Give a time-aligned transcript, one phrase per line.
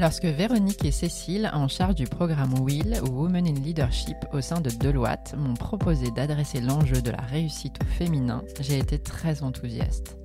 [0.00, 4.62] Lorsque Véronique et Cécile, en charge du programme WIL ou Women in Leadership au sein
[4.62, 10.16] de Deloitte, m'ont proposé d'adresser l'enjeu de la réussite au féminin, j'ai été très enthousiaste.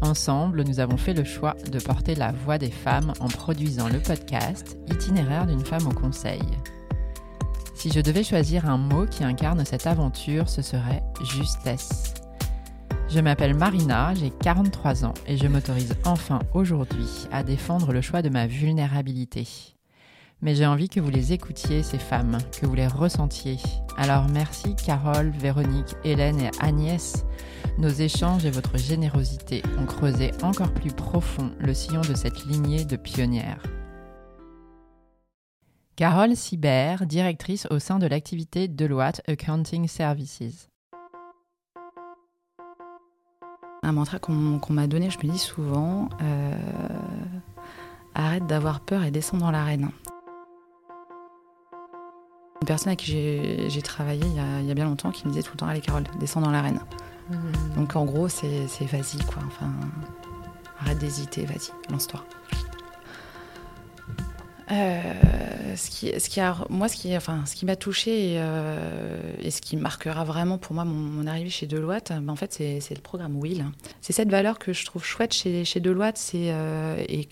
[0.00, 3.98] Ensemble, nous avons fait le choix de porter la voix des femmes en produisant le
[3.98, 6.42] podcast Itinéraire d'une femme au conseil.
[7.74, 12.14] Si je devais choisir un mot qui incarne cette aventure, ce serait justesse.
[13.12, 18.22] Je m'appelle Marina, j'ai 43 ans et je m'autorise enfin aujourd'hui à défendre le choix
[18.22, 19.48] de ma vulnérabilité.
[20.42, 23.56] Mais j'ai envie que vous les écoutiez, ces femmes, que vous les ressentiez.
[23.96, 27.24] Alors merci Carole, Véronique, Hélène et Agnès.
[27.78, 32.84] Nos échanges et votre générosité ont creusé encore plus profond le sillon de cette lignée
[32.84, 33.64] de pionnières.
[35.96, 40.69] Carole Sibert, directrice au sein de l'activité Deloitte Accounting Services.
[43.90, 46.54] Un mantra qu'on m'a donné, je me dis souvent, euh,
[48.14, 49.90] arrête d'avoir peur et descends dans l'arène.
[52.60, 55.54] Une personne avec qui j'ai travaillé il y, a, bien longtemps qui me disait tout
[55.54, 56.78] le temps Allez, Carole, descends dans l'arène.
[57.30, 57.34] Mmh.
[57.74, 59.42] Donc en gros, c'est vas-y, quoi.
[59.44, 59.72] Enfin,
[60.78, 62.24] arrête d'hésiter, vas-y, lance-toi.
[64.70, 69.32] Euh, ce qui, ce qui a, moi, ce qui, enfin, ce qui m'a touché euh,
[69.40, 72.94] et, ce qui marquera vraiment pour moi mon, arrivée chez Deloitte, ben, en fait, c'est
[72.94, 73.64] le programme Will.
[74.00, 77.24] C'est cette valeur que je trouve chouette chez, chez Deloitte, c'est euh, et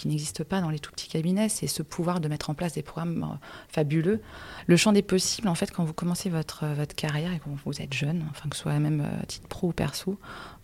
[0.00, 2.72] qui n'existe pas dans les tout petits cabinets, c'est ce pouvoir de mettre en place
[2.72, 4.20] des programmes fabuleux.
[4.66, 7.82] Le champ des possibles, en fait, quand vous commencez votre votre carrière et quand vous
[7.82, 10.18] êtes jeune, enfin que ce soit même à titre pro ou perso,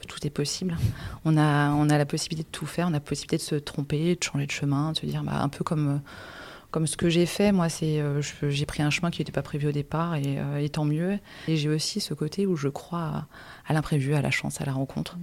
[0.09, 0.77] tout est possible.
[1.25, 3.57] On a on a la possibilité de tout faire, on a la possibilité de se
[3.57, 6.01] tromper, de changer de chemin, de se dire bah, un peu comme
[6.71, 9.43] comme ce que j'ai fait, moi, c'est euh, j'ai pris un chemin qui n'était pas
[9.43, 11.19] prévu au départ euh, et, tant mieux.
[11.49, 13.27] Et j'ai aussi ce côté où je crois
[13.67, 15.17] à, l'imprévu, à la chance, à la rencontre.
[15.17, 15.21] Mmh.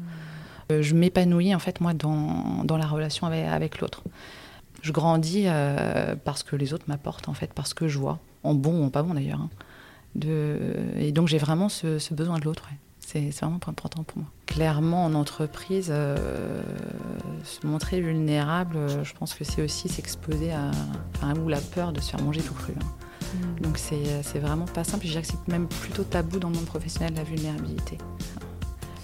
[0.72, 4.04] Euh, je m'épanouis en fait moi dans, dans la relation avec, l'autre.
[4.82, 5.46] Je grandis
[6.26, 8.90] parce que les autres m'apportent en fait, parce que je vois, en bon ou en
[8.90, 9.40] pas bon d'ailleurs.
[9.40, 9.50] Hein.
[10.16, 10.58] de...
[10.98, 12.68] Et donc j'ai vraiment ce, besoin de l'autre.
[13.06, 14.28] C'est vraiment important pour moi.
[14.46, 16.64] Clairement, en entreprise, euh,
[17.44, 20.72] se montrer vulnérable, euh, je pense que c'est aussi s'exposer à,
[21.16, 22.74] enfin, ou la peur de se faire manger tout cru.
[22.80, 22.86] Hein.
[23.36, 23.62] Mm.
[23.62, 25.06] Donc c'est vraiment pas simple.
[25.06, 27.98] Je dirais que c'est même plutôt tabou dans le monde professionnel, la vulnérabilité.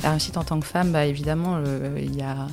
[0.03, 2.47] La réussite en tant que femme, bah, évidemment, euh, il y a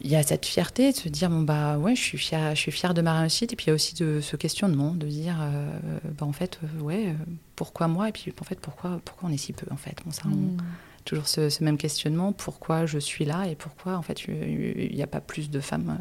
[0.00, 2.60] il y a cette fierté de se dire bon bah ouais je suis fière je
[2.60, 5.08] suis fière de ma réussite et puis il y a aussi de ce questionnement de
[5.08, 7.16] dire euh, bah, en fait euh, ouais
[7.56, 8.08] pourquoi moi?
[8.08, 9.96] Et puis en fait pourquoi pourquoi on est si peu en fait?
[10.04, 10.56] Bon, ça, mm.
[11.04, 15.08] toujours ce, même questionnement pourquoi je suis là et pourquoi en fait il n'y a
[15.08, 15.98] pas plus de femmes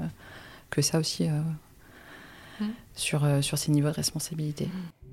[0.69, 2.66] que ça aussi mm.
[2.94, 4.66] sur sur ces niveaux de responsabilité?
[4.66, 5.06] Mm.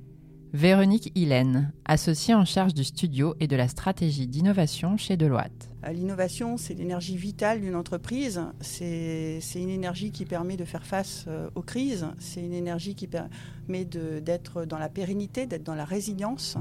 [0.54, 5.68] Véronique Hélène, associée en charge du studio et de la stratégie d'innovation chez Deloitte.
[5.84, 8.40] Euh, l'innovation, c'est l'énergie vitale d'une entreprise.
[8.60, 12.06] C'est une énergie qui permet de faire face euh, aux crises.
[12.20, 16.56] C'est une énergie qui permet d'être dans la pérennité, d'être dans la résilience.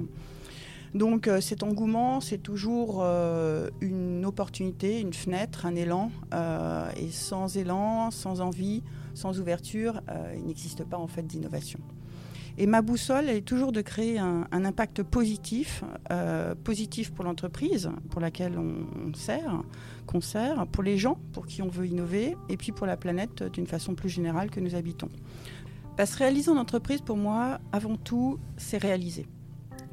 [0.95, 3.03] Donc euh, cet engouement, c'est toujours
[3.79, 6.09] une opportunité, une fenêtre, un élan.
[6.97, 8.81] et sans élan, sans envie,
[9.13, 10.01] sans ouverture,
[10.35, 11.79] il n'existe pas en fait d'innovation.
[12.57, 18.21] Et ma boussole est toujours de créer un, impact positif, euh, positif pour l'entreprise pour
[18.21, 19.63] laquelle on, sert,
[20.05, 23.43] qu'on sert, pour les gens pour qui on veut innover, et puis pour la planète
[23.43, 25.09] d'une façon plus générale que nous habitons.
[25.97, 29.27] Parce que réaliser en entreprise, pour moi, avant tout, c'est réaliser.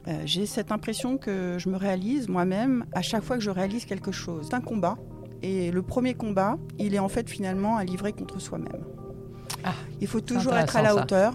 [0.09, 3.84] Euh, j'ai cette impression que je me réalise moi-même à chaque fois que je réalise
[3.84, 4.47] quelque chose.
[4.49, 4.97] C'est un combat.
[5.43, 8.84] Et le premier combat, il est en fait finalement à livrer contre soi-même.
[9.65, 11.34] Ah, il faut toujours être à la hauteur.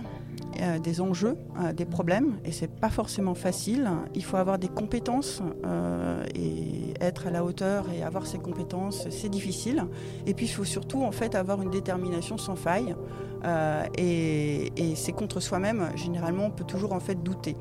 [0.61, 3.89] Euh, des enjeux, euh, des problèmes, et c'est pas forcément facile.
[4.13, 9.09] Il faut avoir des compétences euh, et être à la hauteur et avoir ces compétences,
[9.09, 9.83] c'est difficile.
[10.25, 12.95] Et puis il faut surtout en fait avoir une détermination sans faille.
[13.97, 15.89] et, et c'est contre soi-même.
[15.95, 17.55] Généralement, on peut toujours en fait douter.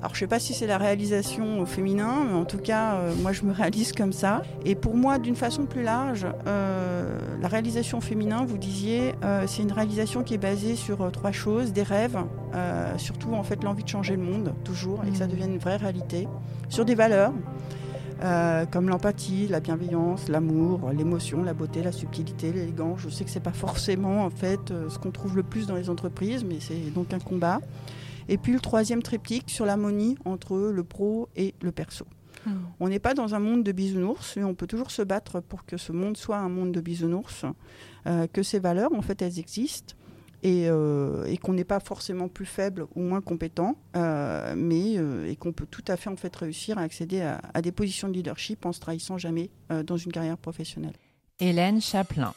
[0.00, 2.94] Alors je ne sais pas si c'est la réalisation au féminin, mais en tout cas,
[2.94, 4.40] euh, moi je me réalise comme ça.
[4.64, 9.44] Et pour moi, d'une façon plus large, euh, la réalisation au féminin, vous disiez, euh,
[9.46, 12.18] c'est une réalisation qui est basée sur trois choses, des rêves,
[12.96, 15.30] surtout en fait l'envie de changer le monde, toujours, et que ça mmh.
[15.30, 16.26] devienne une vraie réalité,
[16.68, 17.32] sur des valeurs.
[18.70, 23.00] comme l'empathie, la bienveillance, l'amour, l'émotion, la beauté, la subtilité, l'élégance.
[23.00, 25.88] Je sais que c'est pas forcément en fait ce qu'on trouve le plus dans les
[25.88, 27.60] entreprises, mais c'est donc un combat.
[28.30, 32.06] Et puis le troisième triptyque sur l'harmonie entre le pro et le perso.
[32.46, 32.52] Hmm.
[32.78, 35.66] On n'est pas dans un monde de bisounours, mais on peut toujours se battre pour
[35.66, 37.44] que ce monde soit un monde de bisounours,
[38.06, 39.94] euh, que ces valeurs, en fait, elles existent.
[40.46, 44.94] Euh, et, qu'on n'est pas forcément plus faible ou moins compétent, euh, mais
[45.30, 48.08] et qu'on peut tout à fait en fait réussir à accéder à, à des positions
[48.08, 49.50] de leadership en se trahissant jamais
[49.84, 50.94] dans une carrière professionnelle.
[51.40, 52.32] Hélène Chaplin,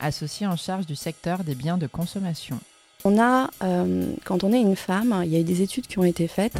[0.00, 2.58] associée en charge du secteur des biens de consommation.
[3.04, 5.98] On a, euh, quand on est une femme, il y a eu des études qui
[5.98, 6.58] ont été faites,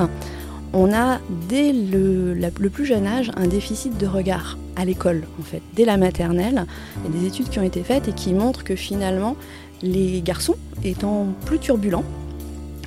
[0.72, 2.34] on a dès le,
[2.72, 5.62] plus jeune âge un déficit de regard à l'école, en fait.
[5.74, 6.66] Dès la maternelle,
[7.04, 9.36] il y a des études qui ont été faites et qui montrent que finalement,
[9.82, 12.04] les garçons étant plus turbulents,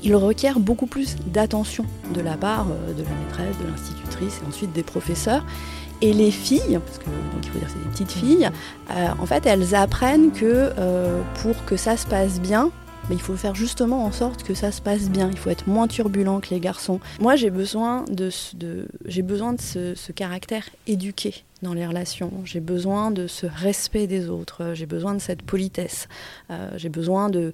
[0.03, 4.47] ils requièrent beaucoup plus d'attention de la part euh, de la maîtresse, de l'institutrice et
[4.47, 5.45] ensuite des professeurs.
[6.01, 8.49] Et les filles, parce que donc il faut dire c'est des petites filles,
[8.91, 10.71] euh, en fait elles apprennent que
[11.41, 12.69] pour que ça se passe bien,
[13.11, 15.29] il faut faire justement en sorte que ça se passe bien.
[15.31, 16.99] Il faut être moins turbulent que les garçons.
[17.19, 18.29] Moi, j'ai besoin de,
[19.05, 22.31] j'ai besoin de ce, caractère éduqué dans les relations.
[22.45, 24.71] J'ai besoin de ce respect des autres.
[24.73, 26.07] J'ai besoin de cette politesse.
[26.49, 27.53] Euh, j'ai besoin de,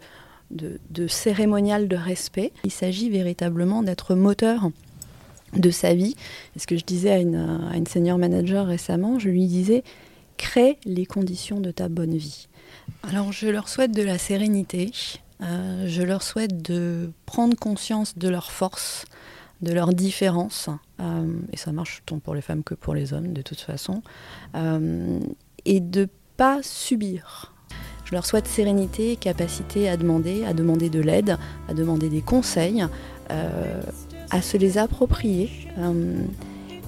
[0.52, 2.54] de, cérémonial de respect.
[2.64, 4.70] Il s'agit véritablement d'être moteur
[5.56, 6.16] de sa vie.
[6.56, 9.84] Et ce que je disais à une, à une senior manager récemment, je lui disais
[10.38, 12.48] crée les conditions de ta bonne vie.
[13.04, 14.92] Alors je leur souhaite de la sérénité,
[15.42, 19.06] euh, je leur souhaite de prendre conscience de leurs forces,
[19.62, 23.34] de leurs différences, euh, et ça marche tant pour les femmes que pour les hommes
[23.34, 24.02] de toute façon,
[24.56, 25.20] euh,
[25.66, 26.08] et de
[26.38, 27.54] pas subir.
[28.06, 31.38] Je leur souhaite sérénité, capacité à demander, à demander de l'aide,
[31.70, 32.86] à demander des conseils,
[34.30, 35.50] à se les approprier.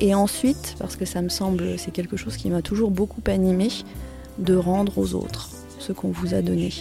[0.01, 3.69] et ensuite, parce que ça me semble, c'est quelque chose qui m'a toujours beaucoup animé,
[4.37, 6.71] de rendre aux autres ce qu'on vous a donné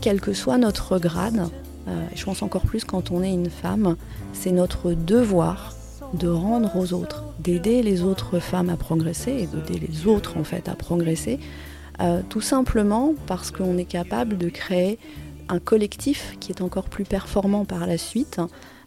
[0.00, 1.48] quel que soit notre grade,
[1.88, 3.96] euh, je pense encore plus quand on est une femme,
[4.32, 5.74] c'est notre devoir
[6.14, 10.44] de rendre aux autres, d'aider les autres femmes à progresser et d'aider les autres en
[10.44, 11.40] fait à progresser,
[12.00, 14.98] euh, tout simplement parce qu'on est capable de créer
[15.48, 18.40] un collectif qui est encore plus performant par la suite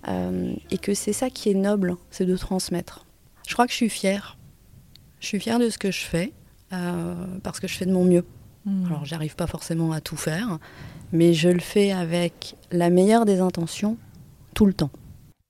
[0.08, 3.06] euh, et que c'est ça qui est noble, c'est de transmettre.
[3.48, 4.38] Je crois que je suis fière.
[5.20, 6.34] Je suis fière de ce que je fais
[7.44, 8.26] parce que je fais de mon mieux.
[8.68, 8.86] Hmm.
[8.86, 10.60] Alors j'arrive pas forcément à tout faire,
[11.14, 13.98] mais je le fais avec la meilleure des intentions
[14.54, 14.92] tout le temps.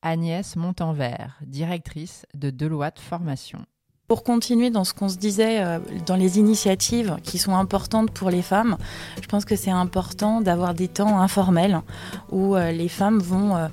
[0.04, 3.66] Agnès Montanvert, directrice de Deloitte Formation.
[4.08, 8.30] Pour continuer dans ce qu'on se disait euh, dans les initiatives qui sont importantes pour
[8.30, 8.78] les femmes,
[9.22, 11.82] je pense que c'est important d'avoir des temps informels
[12.32, 13.68] où euh, les femmes vont euh,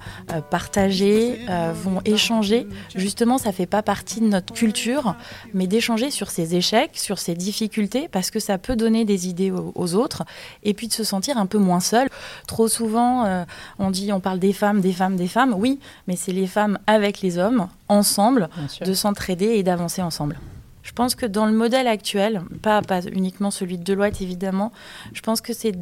[0.51, 1.39] partager,
[1.85, 2.67] vont échanger.
[2.97, 5.15] Justement, ça fait pas partie de notre culture,
[5.53, 9.53] mais d'échanger sur ses échecs, sur ses difficultés, parce que ça peut donner des idées
[9.53, 10.25] aux, autres,
[10.65, 12.09] et puis de se sentir un peu moins seule.
[12.49, 13.45] Trop souvent,
[13.79, 15.55] on dit, on parle des femmes, des femmes, des femmes.
[15.57, 15.79] Oui,
[16.09, 18.49] mais c'est les femmes avec les hommes ensemble,
[18.85, 20.39] de s'entraider et d'avancer ensemble.
[20.83, 24.71] Je pense que dans le modèle actuel, pas, pas uniquement celui de Deloitte évidemment,
[25.13, 25.75] je pense que c'est,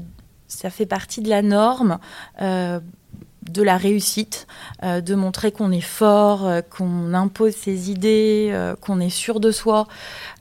[0.47, 1.99] ça fait partie de la norme.
[2.41, 2.81] Euh,
[3.51, 4.47] de la réussite,
[4.85, 9.51] euh, de montrer qu'on est fort, euh, qu'on impose ses idées, qu'on est sûr de
[9.51, 9.89] soi.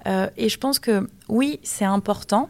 [0.06, 2.48] et je pense que oui, c'est important.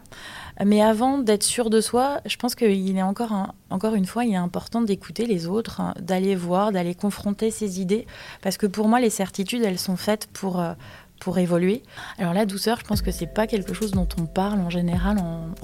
[0.64, 4.32] Mais avant d'être sûr de soi, je pense qu'il est encore, encore une fois, il
[4.32, 8.06] est important d'écouter les autres, hein, d'aller voir, d'aller confronter ses idées.
[8.42, 10.74] Parce que pour moi, les certitudes, elles sont faites pour, euh,
[11.22, 11.82] pour évoluer.
[12.18, 15.18] Alors la douceur, je pense que c'est pas quelque chose dont on parle en général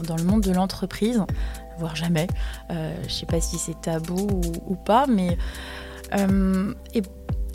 [0.04, 1.22] dans le monde de l'entreprise,
[1.78, 2.28] voire jamais.
[2.70, 4.28] Euh, je sais pas si c'est tabou
[4.66, 5.36] ou, pas, mais
[6.14, 6.72] euh,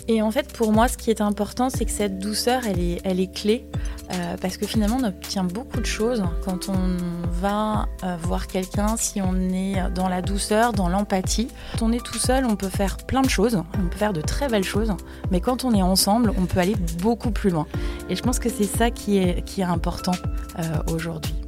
[0.07, 3.01] et en fait, pour moi, ce qui est important, c'est que cette douceur, elle est,
[3.03, 3.65] elle est clé,
[4.11, 6.97] euh, parce que finalement, on obtient beaucoup de choses quand on
[7.41, 11.47] va euh, voir quelqu'un, si on est dans la douceur, dans l'empathie.
[11.79, 14.21] Quand on est tout seul, on peut faire plein de choses, on peut faire de
[14.21, 14.93] très belles choses,
[15.31, 17.65] mais quand on est ensemble, on peut aller beaucoup plus loin.
[18.09, 20.13] Et je pense que c'est ça qui est, qui est important
[20.59, 21.42] euh, aujourd'hui.